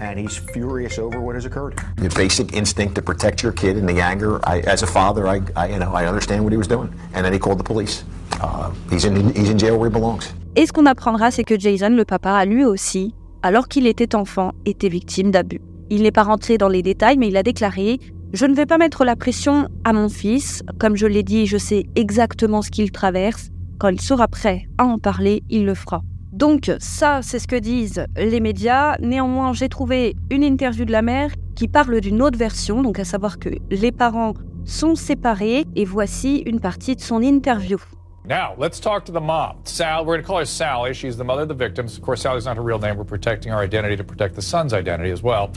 and 0.00 0.18
he's 0.18 0.36
furious 0.36 0.98
over 0.98 1.20
what 1.20 1.34
has 1.34 1.46
occurred. 1.46 1.80
The 1.96 2.10
basic 2.10 2.52
instinct 2.52 2.94
to 2.96 3.02
protect 3.02 3.42
your 3.42 3.52
kid 3.52 3.76
and 3.76 3.88
the 3.88 4.00
anger. 4.00 4.40
I, 4.46 4.60
as 4.60 4.82
a 4.82 4.86
father, 4.86 5.26
I, 5.26 5.40
I 5.56 5.68
you 5.68 5.78
know 5.78 5.92
I 5.94 6.06
understand 6.06 6.44
what 6.44 6.52
he 6.52 6.58
was 6.58 6.68
doing, 6.68 6.92
and 7.14 7.24
then 7.24 7.32
he 7.32 7.38
called 7.38 7.58
the 7.58 7.64
police. 7.64 8.04
Uh, 8.40 8.70
he's 8.90 9.04
in 9.06 9.34
he's 9.34 9.48
in 9.48 9.58
jail 9.58 9.78
where 9.78 9.88
he 9.88 9.92
belongs. 9.92 10.34
Et 10.54 10.66
ce 10.66 10.72
qu'on 10.72 10.86
apprendra, 10.86 11.30
c'est 11.30 11.44
que 11.44 11.58
Jason, 11.58 11.90
le 11.90 12.04
papa, 12.04 12.30
a 12.30 12.44
lui 12.44 12.64
aussi, 12.64 13.14
alors 13.42 13.68
qu'il 13.68 13.86
était 13.86 14.14
enfant, 14.14 14.52
été 14.64 14.88
victime 14.88 15.30
d'abus. 15.30 15.60
Il 15.88 16.02
n'est 16.02 16.10
pas 16.10 16.24
rentré 16.24 16.58
dans 16.58 16.68
les 16.68 16.82
détails, 16.82 17.16
mais 17.16 17.28
il 17.28 17.36
a 17.36 17.42
déclaré 17.42 17.98
Je 18.32 18.44
ne 18.46 18.54
vais 18.54 18.66
pas 18.66 18.78
mettre 18.78 19.04
la 19.04 19.14
pression 19.14 19.68
à 19.84 19.92
mon 19.92 20.08
fils. 20.08 20.62
Comme 20.80 20.96
je 20.96 21.06
l'ai 21.06 21.22
dit, 21.22 21.46
je 21.46 21.58
sais 21.58 21.84
exactement 21.94 22.60
ce 22.60 22.70
qu'il 22.70 22.90
traverse. 22.90 23.50
Quand 23.78 23.88
il 23.88 24.00
sera 24.00 24.26
prêt 24.26 24.66
à 24.78 24.84
en 24.84 24.98
parler, 24.98 25.44
il 25.48 25.64
le 25.64 25.74
fera. 25.74 26.02
Donc 26.32 26.72
ça, 26.80 27.20
c'est 27.22 27.38
ce 27.38 27.46
que 27.46 27.56
disent 27.56 28.04
les 28.16 28.40
médias. 28.40 28.96
Néanmoins, 29.00 29.52
j'ai 29.52 29.68
trouvé 29.68 30.16
une 30.30 30.42
interview 30.42 30.84
de 30.84 30.92
la 30.92 31.02
mère 31.02 31.30
qui 31.54 31.68
parle 31.68 32.00
d'une 32.00 32.20
autre 32.20 32.38
version, 32.38 32.82
donc 32.82 32.98
à 32.98 33.04
savoir 33.04 33.38
que 33.38 33.50
les 33.70 33.92
parents 33.92 34.34
sont 34.64 34.96
séparés. 34.96 35.64
Et 35.76 35.84
voici 35.84 36.42
une 36.46 36.60
partie 36.60 36.96
de 36.96 37.00
son 37.00 37.22
interview. 37.22 37.78
Now, 38.26 38.54
let's 38.58 38.80
talk 38.80 39.04
to 39.04 39.12
the 39.12 39.20
mom. 39.20 39.60
Sal, 39.64 40.04
we're 40.04 40.14
going 40.14 40.22
to 40.22 40.26
call 40.26 40.38
her 40.38 40.44
Sally. 40.44 40.94
She's 40.94 41.16
the 41.16 41.22
mother 41.22 41.42
of 41.42 41.48
the 41.48 41.54
victims. 41.54 41.96
Of 41.96 42.02
course, 42.02 42.22
Sally's 42.22 42.44
not 42.44 42.56
her 42.56 42.62
real 42.62 42.80
name. 42.80 42.96
We're 42.96 43.04
protecting 43.04 43.52
her 43.52 43.58
identity 43.58 43.96
to 43.96 44.04
protect 44.04 44.34
the 44.34 44.42
son's 44.42 44.72
identity 44.72 45.10
as 45.10 45.22
well. 45.22 45.52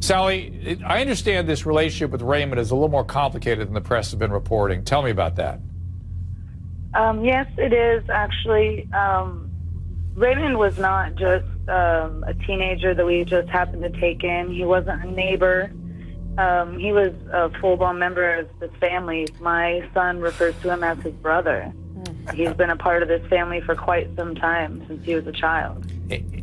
Sally, 0.00 0.78
I 0.84 1.00
understand 1.00 1.48
this 1.48 1.64
relationship 1.64 2.10
with 2.10 2.20
Raymond 2.20 2.60
is 2.60 2.70
a 2.70 2.74
little 2.74 2.90
more 2.90 3.04
complicated 3.04 3.66
than 3.66 3.74
the 3.74 3.80
press 3.80 4.10
has 4.10 4.18
been 4.18 4.32
reporting. 4.32 4.84
Tell 4.84 5.02
me 5.02 5.10
about 5.10 5.36
that. 5.36 5.60
Um, 6.92 7.24
yes, 7.24 7.46
it 7.56 7.72
is 7.72 8.08
actually. 8.10 8.86
Um, 8.92 9.50
Raymond 10.14 10.58
was 10.58 10.78
not 10.78 11.14
just 11.14 11.46
um, 11.68 12.24
a 12.26 12.34
teenager 12.46 12.92
that 12.92 13.06
we 13.06 13.24
just 13.24 13.48
happened 13.48 13.82
to 13.82 14.00
take 14.00 14.24
in. 14.24 14.52
He 14.52 14.64
wasn't 14.64 15.04
a 15.04 15.10
neighbor. 15.10 15.72
Um, 16.36 16.78
he 16.78 16.92
was 16.92 17.12
a 17.32 17.50
full-blown 17.60 17.98
member 17.98 18.40
of 18.40 18.48
this 18.58 18.70
family. 18.80 19.28
My 19.40 19.88
son 19.94 20.20
refers 20.20 20.54
to 20.62 20.72
him 20.72 20.84
as 20.84 20.98
his 20.98 21.14
brother. 21.14 21.72
He's 22.34 22.52
been 22.52 22.70
a 22.70 22.76
part 22.76 23.02
of 23.02 23.08
this 23.08 23.26
family 23.28 23.60
for 23.60 23.74
quite 23.74 24.08
some 24.16 24.34
time 24.34 24.84
since 24.86 25.04
he 25.04 25.14
was 25.14 25.26
a 25.26 25.32
child. 25.32 25.86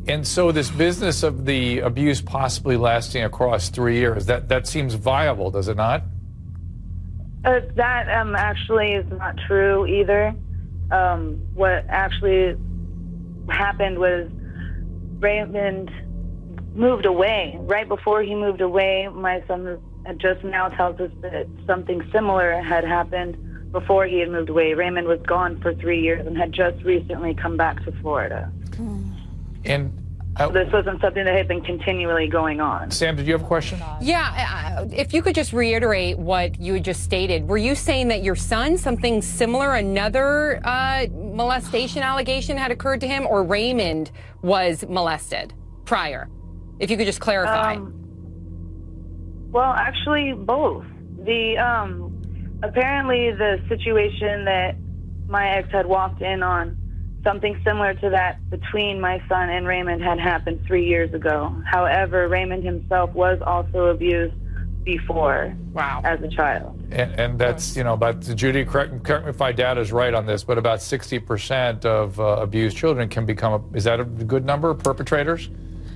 And 0.07 0.25
so, 0.25 0.51
this 0.51 0.71
business 0.71 1.23
of 1.23 1.45
the 1.45 1.79
abuse 1.79 2.21
possibly 2.21 2.77
lasting 2.77 3.23
across 3.23 3.69
three 3.69 3.97
years, 3.97 4.25
that, 4.27 4.47
that 4.47 4.67
seems 4.67 4.93
viable, 4.93 5.51
does 5.51 5.67
it 5.67 5.75
not? 5.75 6.03
Uh, 7.43 7.59
that 7.75 8.09
um, 8.09 8.35
actually 8.35 8.93
is 8.93 9.05
not 9.11 9.37
true 9.47 9.85
either. 9.85 10.33
Um, 10.91 11.41
what 11.53 11.85
actually 11.89 12.55
happened 13.49 13.99
was 13.99 14.29
Raymond 15.19 15.91
moved 16.73 17.05
away. 17.05 17.57
Right 17.59 17.87
before 17.87 18.21
he 18.21 18.35
moved 18.35 18.61
away, 18.61 19.09
my 19.13 19.43
son 19.47 19.79
just 20.17 20.43
now 20.43 20.69
tells 20.69 20.99
us 20.99 21.11
that 21.21 21.47
something 21.65 22.07
similar 22.11 22.61
had 22.61 22.85
happened 22.85 23.37
before 23.71 24.05
he 24.05 24.19
had 24.19 24.29
moved 24.29 24.49
away. 24.49 24.73
Raymond 24.73 25.07
was 25.07 25.19
gone 25.21 25.59
for 25.61 25.73
three 25.75 26.01
years 26.01 26.25
and 26.25 26.37
had 26.37 26.51
just 26.51 26.83
recently 26.83 27.33
come 27.33 27.57
back 27.57 27.83
to 27.85 27.91
Florida. 28.01 28.51
And 29.65 29.91
uh, 30.37 30.49
This 30.49 30.71
wasn't 30.71 31.01
something 31.01 31.25
that 31.25 31.35
had 31.35 31.47
been 31.47 31.61
continually 31.61 32.27
going 32.27 32.61
on. 32.61 32.91
Sam, 32.91 33.15
did 33.15 33.25
you 33.27 33.33
have 33.33 33.43
a 33.43 33.47
question? 33.47 33.79
Yeah, 34.01 34.77
uh, 34.79 34.85
if 34.91 35.13
you 35.13 35.21
could 35.21 35.35
just 35.35 35.51
reiterate 35.51 36.17
what 36.17 36.59
you 36.59 36.75
had 36.75 36.85
just 36.85 37.03
stated, 37.03 37.47
were 37.47 37.57
you 37.57 37.75
saying 37.75 38.07
that 38.09 38.23
your 38.23 38.35
son, 38.35 38.77
something 38.77 39.21
similar, 39.21 39.73
another 39.75 40.61
uh, 40.63 41.07
molestation 41.11 42.03
allegation 42.03 42.57
had 42.57 42.71
occurred 42.71 43.01
to 43.01 43.07
him 43.07 43.25
or 43.27 43.43
Raymond 43.43 44.11
was 44.41 44.85
molested 44.87 45.53
prior? 45.85 46.29
If 46.79 46.91
you 46.91 46.97
could 46.97 47.07
just 47.07 47.19
clarify. 47.19 47.75
Um, 47.75 47.93
well, 49.51 49.73
actually, 49.73 50.33
both. 50.33 50.85
The 51.23 51.57
um, 51.57 52.06
apparently 52.63 53.31
the 53.31 53.61
situation 53.67 54.45
that 54.45 54.75
my 55.27 55.49
ex 55.49 55.71
had 55.71 55.85
walked 55.85 56.21
in 56.21 56.43
on, 56.43 56.77
something 57.23 57.59
similar 57.65 57.93
to 57.95 58.09
that 58.09 58.49
between 58.49 59.01
my 59.01 59.21
son 59.27 59.49
and 59.49 59.67
Raymond 59.67 60.01
had 60.01 60.19
happened 60.19 60.63
three 60.65 60.85
years 60.85 61.13
ago. 61.13 61.53
However, 61.65 62.27
Raymond 62.27 62.63
himself 62.63 63.11
was 63.13 63.39
also 63.45 63.87
abused 63.87 64.33
before 64.83 65.53
wow. 65.73 66.01
as 66.05 66.21
a 66.21 66.29
child. 66.29 66.81
And, 66.91 67.19
and 67.19 67.39
that's, 67.39 67.75
you 67.75 67.83
know, 67.83 67.93
about, 67.93 68.21
Judy, 68.21 68.63
correct, 68.63 69.03
correct 69.03 69.25
me 69.25 69.31
if 69.31 69.39
my 69.39 69.51
data 69.51 69.81
is 69.81 69.91
right 69.91 70.13
on 70.13 70.25
this, 70.25 70.45
but 70.45 70.57
about 70.57 70.79
60% 70.79 71.83
of 71.83 72.17
uh, 72.19 72.37
abused 72.39 72.77
children 72.77 73.09
can 73.09 73.25
become, 73.25 73.53
a, 73.53 73.77
is 73.77 73.83
that 73.83 73.99
a 73.99 74.05
good 74.05 74.45
number, 74.45 74.73
perpetrators? 74.73 75.49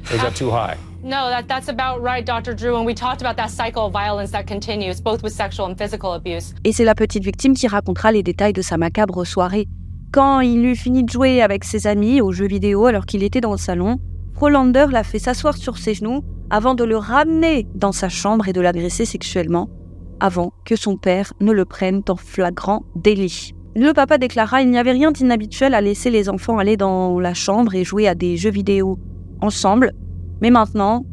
Or 0.09 0.15
is 0.15 0.21
that 0.21 0.35
too 0.35 0.51
high? 0.51 0.77
No, 1.03 1.29
that, 1.29 1.47
that's 1.47 1.67
about 1.67 2.03
right, 2.03 2.23
Dr. 2.23 2.53
Drew. 2.53 2.75
And 2.75 2.85
we 2.85 2.93
talked 2.93 3.21
about 3.21 3.35
that 3.37 3.49
cycle 3.49 3.87
of 3.87 3.91
violence 3.91 4.31
that 4.31 4.43
continues, 4.45 5.01
both 5.01 5.23
with 5.23 5.33
sexual 5.33 5.67
and 5.67 5.75
physical 5.75 6.13
abuse. 6.13 6.53
Et 6.63 6.73
c'est 6.73 6.85
la 6.85 6.93
petite 6.93 7.23
victime 7.23 7.55
qui 7.55 7.67
racontera 7.67 8.11
les 8.11 8.21
détails 8.21 8.53
de 8.53 8.61
sa 8.61 8.77
macabre 8.77 9.25
soirée. 9.25 9.67
Quand 10.11 10.41
il 10.41 10.63
eut 10.65 10.75
fini 10.75 11.03
de 11.03 11.09
jouer 11.09 11.41
avec 11.41 11.63
ses 11.63 11.87
amis 11.87 12.21
aux 12.21 12.31
jeux 12.31 12.47
vidéo 12.47 12.85
alors 12.85 13.05
qu'il 13.05 13.23
était 13.23 13.41
dans 13.41 13.51
le 13.51 13.57
salon, 13.57 13.97
Frolander 14.35 14.87
l'a 14.91 15.03
fait 15.03 15.19
s'asseoir 15.19 15.57
sur 15.57 15.77
ses 15.77 15.93
genoux 15.93 16.23
avant 16.49 16.75
de 16.75 16.83
le 16.83 16.97
ramener 16.97 17.65
dans 17.73 17.91
sa 17.91 18.09
chambre 18.09 18.47
et 18.47 18.53
de 18.53 18.61
l'agresser 18.61 19.05
sexuellement, 19.05 19.69
avant 20.19 20.51
que 20.65 20.75
son 20.75 20.97
père 20.97 21.33
ne 21.39 21.51
le 21.51 21.65
prenne 21.65 22.03
en 22.09 22.15
flagrant 22.15 22.83
délit. 22.95 23.53
Le 23.75 23.93
papa 23.93 24.17
déclara 24.17 24.61
Il 24.61 24.69
n'y 24.69 24.77
avait 24.77 24.91
rien 24.91 25.11
d'inhabituel 25.11 25.73
à 25.73 25.81
laisser 25.81 26.09
les 26.09 26.27
enfants 26.27 26.59
aller 26.59 26.75
dans 26.75 27.19
la 27.19 27.33
chambre 27.33 27.73
et 27.73 27.85
jouer 27.85 28.07
à 28.07 28.15
des 28.15 28.35
jeux 28.35 28.51
vidéo 28.51 28.99
ensemble, 29.39 29.93
mais 30.41 30.49
maintenant, 30.49 31.05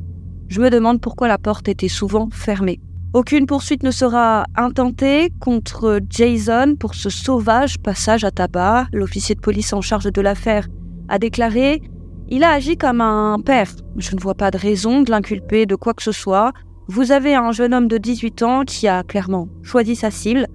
je 0.48 0.60
me 0.60 0.70
demande 0.70 1.00
pourquoi 1.00 1.28
la 1.28 1.38
porte 1.38 1.68
était 1.68 1.88
souvent 1.88 2.28
fermée. 2.32 2.80
Aucune 3.14 3.46
poursuite 3.46 3.82
ne 3.82 3.90
sera 3.90 4.44
intentée 4.54 5.30
contre 5.40 6.00
Jason 6.10 6.74
pour 6.78 6.94
ce 6.94 7.08
sauvage 7.08 7.78
passage 7.78 8.24
à 8.24 8.30
tabac. 8.30 8.86
L'officier 8.92 9.34
de 9.34 9.40
police 9.40 9.72
en 9.72 9.80
charge 9.80 10.12
de 10.12 10.20
l'affaire 10.20 10.68
a 11.08 11.18
déclaré 11.18 11.80
Il 12.28 12.44
a 12.44 12.52
agi 12.52 12.76
comme 12.76 13.00
un 13.00 13.38
père. 13.40 13.70
Je 13.96 14.14
ne 14.14 14.20
vois 14.20 14.34
pas 14.34 14.50
de 14.50 14.58
raison 14.58 15.02
de 15.02 15.10
l'inculper 15.10 15.64
de 15.64 15.74
quoi 15.74 15.94
que 15.94 16.02
ce 16.02 16.12
soit. 16.12 16.52
Vous 16.86 17.10
avez 17.10 17.34
un 17.34 17.50
jeune 17.52 17.72
homme 17.72 17.88
de 17.88 17.96
18 17.96 18.42
ans 18.42 18.64
qui 18.64 18.88
a 18.88 19.02
clairement 19.02 19.48
choisi 19.62 19.96
sa 19.96 20.10
cible, 20.10 20.46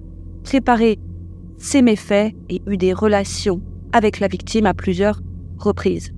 préparé 0.44 1.00
ses 1.58 1.82
méfaits 1.82 2.34
et 2.48 2.62
eu 2.68 2.76
des 2.76 2.92
relations 2.92 3.60
avec 3.92 4.20
la 4.20 4.28
victime 4.28 4.66
à 4.66 4.74
plusieurs 4.74 5.20
reprises. 5.58 6.13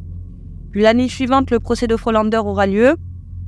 L'année 0.75 1.09
suivante, 1.09 1.51
le 1.51 1.61
procès 1.61 1.87
de 1.87 1.97
Frolander 1.97 2.39
aura 2.39 2.67
lieu. 2.67 2.97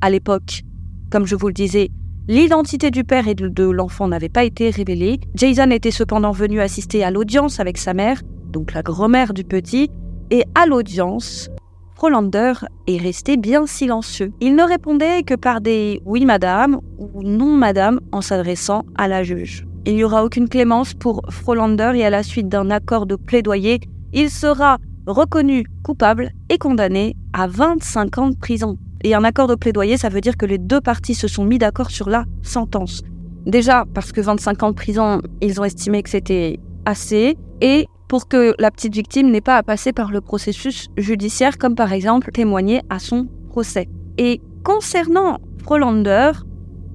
À 0.01 0.11
l'époque, 0.11 0.63
comme 1.11 1.27
je 1.27 1.37
vous 1.37 1.49
le 1.49 1.53
disais, 1.53 1.91
l'identité 2.27 2.91
du 2.91 3.05
père 3.05 3.29
et 3.29 3.35
de 3.35 3.65
l'enfant 3.65 4.09
n'avait 4.09 4.29
pas 4.29 4.45
été 4.45 4.71
révélée. 4.71 5.21
Jason 5.35 5.71
était 5.71 5.91
cependant 5.91 6.33
venu 6.33 6.61
assister 6.61 7.05
à 7.05 7.11
l'audience 7.11 7.61
avec 7.61 7.79
sa 7.79 7.95
mère, 7.95 8.23
donc 8.51 8.73
la 8.75 8.83
grand-mère 8.83 9.35
du 9.35 9.45
petit, 9.45 9.91
et 10.31 10.45
à 10.55 10.67
l'audience, 10.67 11.51
Frolander 11.99 12.53
est 12.87 12.99
resté 12.99 13.37
bien 13.37 13.67
silencieux. 13.67 14.33
Il 14.41 14.55
ne 14.55 14.63
répondait 14.63 15.25
que 15.25 15.35
par 15.35 15.61
des 15.61 16.01
oui 16.05 16.25
madame 16.25 16.81
ou 16.97 17.25
non 17.25 17.57
madame 17.57 18.01
en 18.13 18.21
s'adressant 18.21 18.85
à 18.97 19.09
la 19.09 19.25
juge. 19.25 19.67
Il 19.85 19.97
n'y 19.97 20.05
aura 20.05 20.25
aucune 20.25 20.49
clémence 20.49 20.95
pour 20.95 21.23
Frolander 21.31 21.93
et 21.97 22.05
à 22.05 22.11
la 22.11 22.23
suite 22.23 22.49
d'un 22.49 22.71
accord 22.71 23.07
de 23.07 23.17
plaidoyer, 23.17 23.81
il 24.13 24.31
sera 24.31 24.79
reconnu 25.09 25.65
coupable 25.83 26.31
et 26.49 26.59
condamné 26.59 27.17
à 27.33 27.47
25 27.47 28.19
ans 28.19 28.29
de 28.31 28.37
prison. 28.37 28.79
Et 29.03 29.15
un 29.15 29.25
accord 29.25 29.49
de 29.49 29.55
plaidoyer, 29.55 29.97
ça 29.97 30.09
veut 30.09 30.21
dire 30.21 30.37
que 30.37 30.47
les 30.47 30.59
deux 30.59 30.81
parties 30.81 31.15
se 31.15 31.29
sont 31.29 31.45
mis 31.45 31.59
d'accord 31.59 31.91
sur 31.91 32.09
la 32.09 32.25
sentence. 32.43 33.03
Déjà 33.47 33.85
parce 33.95 34.13
que 34.13 34.21
25 34.21 34.63
ans 34.63 34.71
de 34.71 34.75
prison, 34.75 35.23
ils 35.41 35.61
ont 35.61 35.65
estimé 35.65 36.03
que 36.03 36.11
c'était 36.11 36.59
assez, 36.85 37.37
et 37.61 37.87
pour 38.09 38.29
que 38.29 38.55
la 38.59 38.71
petite 38.71 38.95
victime 38.95 39.31
n'ait 39.31 39.41
pas 39.41 39.57
à 39.57 39.63
passer 39.63 39.93
par 39.93 40.11
le 40.11 40.21
processus 40.21 40.89
judiciaire, 40.97 41.59
comme 41.59 41.75
par 41.75 41.93
exemple 41.93 42.31
témoigner 42.33 42.83
à 42.91 42.99
son 42.99 43.29
procès. 43.49 43.89
Et 44.17 44.41
concernant 44.65 45.39
Frolander, 45.63 46.33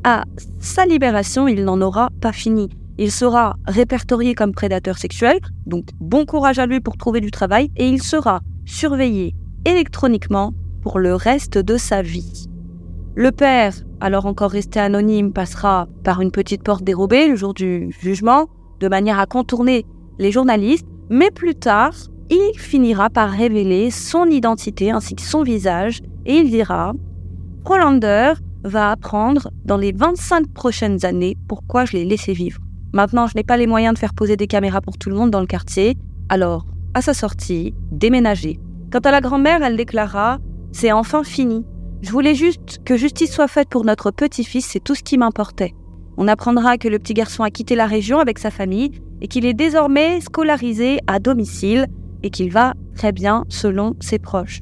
à 0.03 0.25
sa 0.59 0.85
libération, 0.85 1.47
il 1.47 1.63
n'en 1.63 1.79
aura 1.81 2.09
pas 2.19 2.33
fini. 2.33 2.69
Il 2.97 3.11
sera 3.11 3.55
répertorié 3.65 4.35
comme 4.35 4.53
prédateur 4.53 4.97
sexuel, 4.97 5.39
donc 5.65 5.85
bon 5.99 6.25
courage 6.25 6.59
à 6.59 6.65
lui 6.65 6.79
pour 6.79 6.97
trouver 6.97 7.21
du 7.21 7.31
travail, 7.31 7.71
et 7.75 7.87
il 7.87 8.01
sera 8.01 8.41
surveillé 8.65 9.33
électroniquement 9.65 10.53
pour 10.81 10.99
le 10.99 11.15
reste 11.15 11.57
de 11.57 11.77
sa 11.77 12.01
vie. 12.01 12.47
Le 13.15 13.31
père, 13.31 13.73
alors 13.99 14.25
encore 14.25 14.51
resté 14.51 14.79
anonyme, 14.79 15.33
passera 15.33 15.87
par 16.03 16.21
une 16.21 16.31
petite 16.31 16.63
porte 16.63 16.83
dérobée 16.83 17.27
le 17.27 17.35
jour 17.35 17.53
du 17.53 17.91
jugement, 18.01 18.47
de 18.79 18.87
manière 18.87 19.19
à 19.19 19.25
contourner 19.25 19.85
les 20.19 20.31
journalistes, 20.31 20.87
mais 21.09 21.31
plus 21.31 21.55
tard, 21.55 21.93
il 22.29 22.51
finira 22.57 23.09
par 23.09 23.29
révéler 23.29 23.91
son 23.91 24.25
identité 24.25 24.91
ainsi 24.91 25.15
que 25.15 25.21
son 25.21 25.43
visage, 25.43 26.01
et 26.25 26.37
il 26.37 26.49
dira 26.49 26.93
Prolander 27.63 28.33
va 28.63 28.91
apprendre 28.91 29.49
dans 29.65 29.77
les 29.77 29.91
25 29.91 30.47
prochaines 30.53 31.05
années 31.05 31.37
pourquoi 31.47 31.85
je 31.85 31.93
l'ai 31.93 32.05
laissé 32.05 32.33
vivre. 32.33 32.62
Maintenant, 32.93 33.25
je 33.27 33.35
n'ai 33.35 33.43
pas 33.43 33.57
les 33.57 33.67
moyens 33.67 33.95
de 33.95 33.99
faire 33.99 34.13
poser 34.13 34.37
des 34.37 34.47
caméras 34.47 34.81
pour 34.81 34.97
tout 34.97 35.09
le 35.09 35.15
monde 35.15 35.31
dans 35.31 35.41
le 35.41 35.47
quartier, 35.47 35.97
alors, 36.29 36.65
à 36.93 37.01
sa 37.01 37.13
sortie, 37.13 37.73
déménager. 37.91 38.59
Quant 38.91 38.99
à 38.99 39.11
la 39.11 39.19
grand-mère, 39.19 39.63
elle 39.63 39.75
déclara 39.75 40.37
C'est 40.71 40.91
enfin 40.91 41.23
fini. 41.23 41.65
Je 42.01 42.11
voulais 42.11 42.35
juste 42.35 42.83
que 42.85 42.95
justice 42.95 43.31
soit 43.31 43.47
faite 43.47 43.69
pour 43.69 43.83
notre 43.83 44.11
petit-fils, 44.11 44.65
c'est 44.65 44.83
tout 44.83 44.93
ce 44.93 45.03
qui 45.03 45.17
m'importait. 45.17 45.73
On 46.17 46.27
apprendra 46.27 46.77
que 46.77 46.87
le 46.87 46.99
petit 46.99 47.15
garçon 47.15 47.43
a 47.43 47.49
quitté 47.49 47.75
la 47.75 47.87
région 47.87 48.19
avec 48.19 48.37
sa 48.37 48.51
famille 48.51 48.91
et 49.21 49.27
qu'il 49.27 49.45
est 49.45 49.53
désormais 49.53 50.21
scolarisé 50.21 50.99
à 51.07 51.17
domicile 51.19 51.87
et 52.21 52.29
qu'il 52.29 52.51
va 52.51 52.73
très 52.95 53.11
bien 53.11 53.45
selon 53.49 53.95
ses 53.99 54.19
proches. 54.19 54.61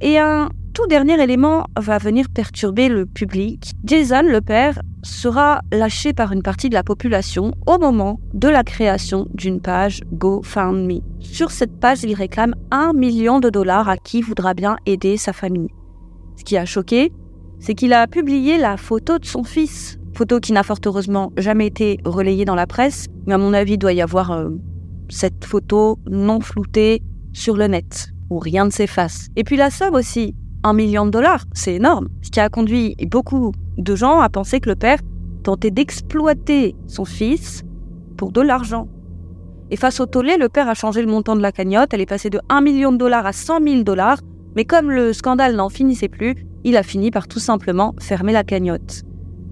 Et 0.00 0.18
un 0.18 0.48
dernier 0.86 1.20
élément 1.22 1.66
va 1.78 1.98
venir 1.98 2.26
perturber 2.28 2.88
le 2.88 3.06
public. 3.06 3.72
Jason, 3.84 4.22
le 4.22 4.40
père, 4.40 4.80
sera 5.02 5.60
lâché 5.72 6.12
par 6.12 6.32
une 6.32 6.42
partie 6.42 6.68
de 6.68 6.74
la 6.74 6.82
population 6.82 7.52
au 7.66 7.78
moment 7.78 8.20
de 8.34 8.48
la 8.48 8.62
création 8.62 9.26
d'une 9.34 9.60
page 9.60 10.00
GoFundMe. 10.12 11.00
Sur 11.20 11.50
cette 11.50 11.78
page, 11.80 12.02
il 12.04 12.14
réclame 12.14 12.54
un 12.70 12.92
million 12.92 13.40
de 13.40 13.50
dollars 13.50 13.88
à 13.88 13.96
qui 13.96 14.22
voudra 14.22 14.54
bien 14.54 14.76
aider 14.86 15.16
sa 15.16 15.32
famille. 15.32 15.70
Ce 16.36 16.44
qui 16.44 16.56
a 16.56 16.64
choqué, 16.64 17.12
c'est 17.58 17.74
qu'il 17.74 17.92
a 17.92 18.06
publié 18.06 18.58
la 18.58 18.76
photo 18.76 19.18
de 19.18 19.24
son 19.24 19.44
fils, 19.44 19.98
photo 20.14 20.40
qui 20.40 20.52
n'a 20.52 20.62
fort 20.62 20.78
heureusement 20.86 21.32
jamais 21.36 21.66
été 21.66 21.98
relayée 22.04 22.44
dans 22.44 22.54
la 22.54 22.66
presse, 22.66 23.06
mais 23.26 23.34
à 23.34 23.38
mon 23.38 23.52
avis, 23.52 23.74
il 23.74 23.78
doit 23.78 23.92
y 23.92 24.02
avoir 24.02 24.30
euh, 24.32 24.50
cette 25.08 25.44
photo 25.44 25.98
non 26.06 26.40
floutée 26.40 27.02
sur 27.32 27.56
le 27.56 27.66
net, 27.66 28.10
où 28.30 28.38
rien 28.38 28.64
ne 28.64 28.70
s'efface. 28.70 29.28
Et 29.36 29.44
puis 29.44 29.56
la 29.56 29.70
somme 29.70 29.94
aussi, 29.94 30.34
un 30.62 30.72
million 30.72 31.06
de 31.06 31.10
dollars, 31.10 31.44
c'est 31.52 31.74
énorme. 31.74 32.08
Ce 32.22 32.30
qui 32.30 32.40
a 32.40 32.48
conduit 32.48 32.96
beaucoup 33.06 33.52
de 33.78 33.94
gens 33.94 34.20
à 34.20 34.28
penser 34.28 34.60
que 34.60 34.68
le 34.68 34.76
père 34.76 34.98
tentait 35.42 35.70
d'exploiter 35.70 36.76
son 36.86 37.04
fils 37.04 37.64
pour 38.16 38.32
de 38.32 38.40
l'argent. 38.40 38.88
Et 39.70 39.76
face 39.76 40.00
au 40.00 40.06
tollé, 40.06 40.36
le 40.36 40.48
père 40.48 40.68
a 40.68 40.74
changé 40.74 41.00
le 41.00 41.08
montant 41.10 41.36
de 41.36 41.40
la 41.40 41.52
cagnotte. 41.52 41.94
Elle 41.94 42.00
est 42.00 42.06
passée 42.06 42.28
de 42.28 42.40
1 42.48 42.60
million 42.60 42.92
de 42.92 42.98
dollars 42.98 43.24
à 43.24 43.32
100 43.32 43.62
000 43.62 43.82
dollars. 43.82 44.18
Mais 44.56 44.64
comme 44.64 44.90
le 44.90 45.12
scandale 45.12 45.54
n'en 45.54 45.68
finissait 45.68 46.08
plus, 46.08 46.34
il 46.64 46.76
a 46.76 46.82
fini 46.82 47.10
par 47.10 47.28
tout 47.28 47.38
simplement 47.38 47.94
fermer 48.00 48.32
la 48.32 48.44
cagnotte. 48.44 49.02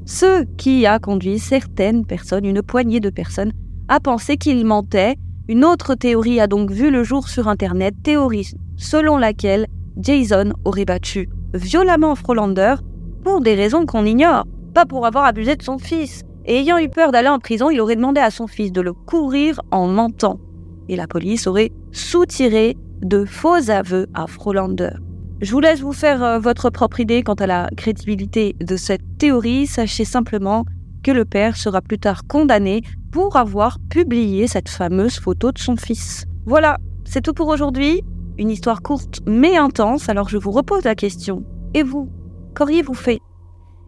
Ce 0.05 0.45
qui 0.57 0.87
a 0.87 0.99
conduit 0.99 1.39
certaines 1.39 2.05
personnes, 2.05 2.45
une 2.45 2.63
poignée 2.63 3.01
de 3.01 3.11
personnes, 3.11 3.53
à 3.89 4.01
penser 4.01 4.37
qu'il 4.37 4.65
mentait. 4.65 5.17
Une 5.49 5.65
autre 5.65 5.95
théorie 5.95 6.41
a 6.41 6.47
donc 6.47 6.71
vu 6.71 6.91
le 6.91 7.05
jour 7.05 7.29
sur 7.29 7.49
Internet, 7.49 7.95
théorie 8.03 8.53
selon 8.77 9.17
laquelle 9.17 9.67
Jason 9.99 10.53
aurait 10.65 10.85
battu 10.85 11.29
violemment 11.55 12.15
Frolander 12.15 12.77
pour 13.25 13.41
des 13.41 13.55
raisons 13.55 13.85
qu'on 13.85 14.05
ignore, 14.05 14.45
pas 14.75 14.87
pour 14.87 15.07
avoir 15.07 15.25
abusé 15.25 15.57
de 15.57 15.63
son 15.63 15.79
fils. 15.79 16.23
Et 16.47 16.61
ayant 16.61 16.79
eu 16.79 16.89
peur 16.89 17.13
d'aller 17.13 17.29
en 17.29 17.39
prison, 17.39 17.69
il 17.71 17.81
aurait 17.81 17.97
demandé 17.97 18.21
à 18.21 18.31
son 18.31 18.47
fils 18.47 18.73
de 18.73 18.81
le 18.81 18.93
couvrir 18.93 19.61
en 19.71 19.87
mentant. 19.87 20.39
Et 20.89 20.97
la 20.97 21.07
police 21.07 21.47
aurait 21.47 21.73
soutiré 21.93 22.77
de 23.03 23.25
faux 23.25 23.71
aveux 23.71 24.07
à 24.15 24.27
Frolander. 24.27 24.91
Je 25.41 25.53
vous 25.53 25.61
laisse 25.61 25.81
vous 25.81 25.93
faire 25.93 26.23
euh, 26.23 26.39
votre 26.39 26.71
propre 26.71 27.01
idée 27.01 27.23
quant 27.23 27.35
à 27.35 27.47
la 27.47 27.69
crédibilité 27.77 28.57
de 28.61 28.77
cette 28.77 29.19
théorie. 29.19 29.67
Sachez 29.67 30.05
simplement 30.05 30.65
que 31.05 31.13
le 31.13 31.25
père 31.25 31.57
sera 31.57 31.81
plus 31.81 31.99
tard 31.99 32.27
condamné 32.27 32.83
pour 33.13 33.37
avoir 33.37 33.79
publié 33.89 34.49
cette 34.49 34.69
fameuse 34.69 35.19
photo 35.19 35.53
de 35.53 35.59
son 35.59 35.77
fils. 35.77 36.25
Voilà, 36.45 36.79
c'est 37.05 37.23
tout 37.23 37.35
pour 37.35 37.49
aujourd'hui. 37.49 38.03
Une 38.39 38.51
histoire 38.51 38.83
courte 38.83 39.21
mais 39.27 39.57
intense, 39.57 40.09
alors 40.09 40.29
je 40.29 40.39
vous 40.39 40.53
repose 40.53 40.85
la 40.85 40.95
question. 40.95 41.43
Et 41.75 41.83
vous, 41.83 42.09
qu'auriez-vous 42.55 42.95
fait? 42.95 43.19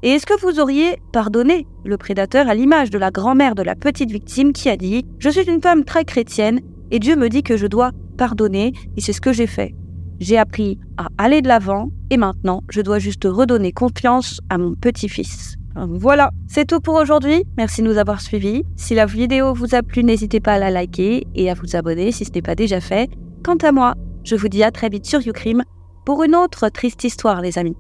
Et 0.02 0.10
est-ce 0.10 0.26
que 0.26 0.40
vous 0.40 0.58
auriez 0.58 0.98
pardonné 1.12 1.66
le 1.84 1.96
prédateur 1.96 2.48
à 2.48 2.54
l'image 2.54 2.90
de 2.90 2.98
la 2.98 3.10
grand-mère 3.10 3.54
de 3.54 3.62
la 3.62 3.76
petite 3.76 4.10
victime 4.10 4.52
qui 4.52 4.68
a 4.68 4.76
dit⁇ 4.76 5.00
Je 5.18 5.28
suis 5.28 5.48
une 5.48 5.62
femme 5.62 5.84
très 5.84 6.04
chrétienne 6.04 6.60
Et 6.90 6.98
Dieu 6.98 7.14
me 7.14 7.28
dit 7.28 7.44
que 7.44 7.56
je 7.56 7.68
dois 7.68 7.92
pardonner, 8.18 8.72
et 8.96 9.00
c'est 9.00 9.12
ce 9.12 9.20
que 9.20 9.32
j'ai 9.32 9.46
fait. 9.46 9.74
J'ai 10.18 10.36
appris 10.36 10.78
à 10.96 11.08
aller 11.16 11.42
de 11.42 11.48
l'avant, 11.48 11.90
et 12.10 12.16
maintenant, 12.16 12.62
je 12.70 12.80
dois 12.80 12.98
juste 12.98 13.24
redonner 13.24 13.72
confiance 13.72 14.40
à 14.50 14.58
mon 14.58 14.74
petit-fils. 14.74 15.56
Voilà, 15.76 16.30
c'est 16.48 16.66
tout 16.66 16.80
pour 16.80 16.96
aujourd'hui. 16.96 17.44
Merci 17.56 17.82
de 17.82 17.86
nous 17.86 17.96
avoir 17.96 18.20
suivis. 18.20 18.64
Si 18.76 18.94
la 18.94 19.06
vidéo 19.06 19.54
vous 19.54 19.74
a 19.74 19.82
plu, 19.82 20.02
n'hésitez 20.02 20.40
pas 20.40 20.54
à 20.54 20.58
la 20.58 20.70
liker 20.70 21.26
et 21.34 21.50
à 21.50 21.54
vous 21.54 21.76
abonner 21.76 22.10
si 22.10 22.24
ce 22.24 22.32
n'est 22.32 22.42
pas 22.42 22.56
déjà 22.56 22.80
fait. 22.80 23.08
Quant 23.44 23.56
à 23.62 23.70
moi, 23.70 23.94
je 24.24 24.36
vous 24.36 24.48
dis 24.48 24.62
à 24.62 24.70
très 24.70 24.88
vite 24.88 25.06
sur 25.06 25.20
YouCrime 25.20 25.64
pour 26.04 26.22
une 26.24 26.34
autre 26.34 26.68
triste 26.68 27.04
histoire, 27.04 27.40
les 27.40 27.58
amis. 27.58 27.76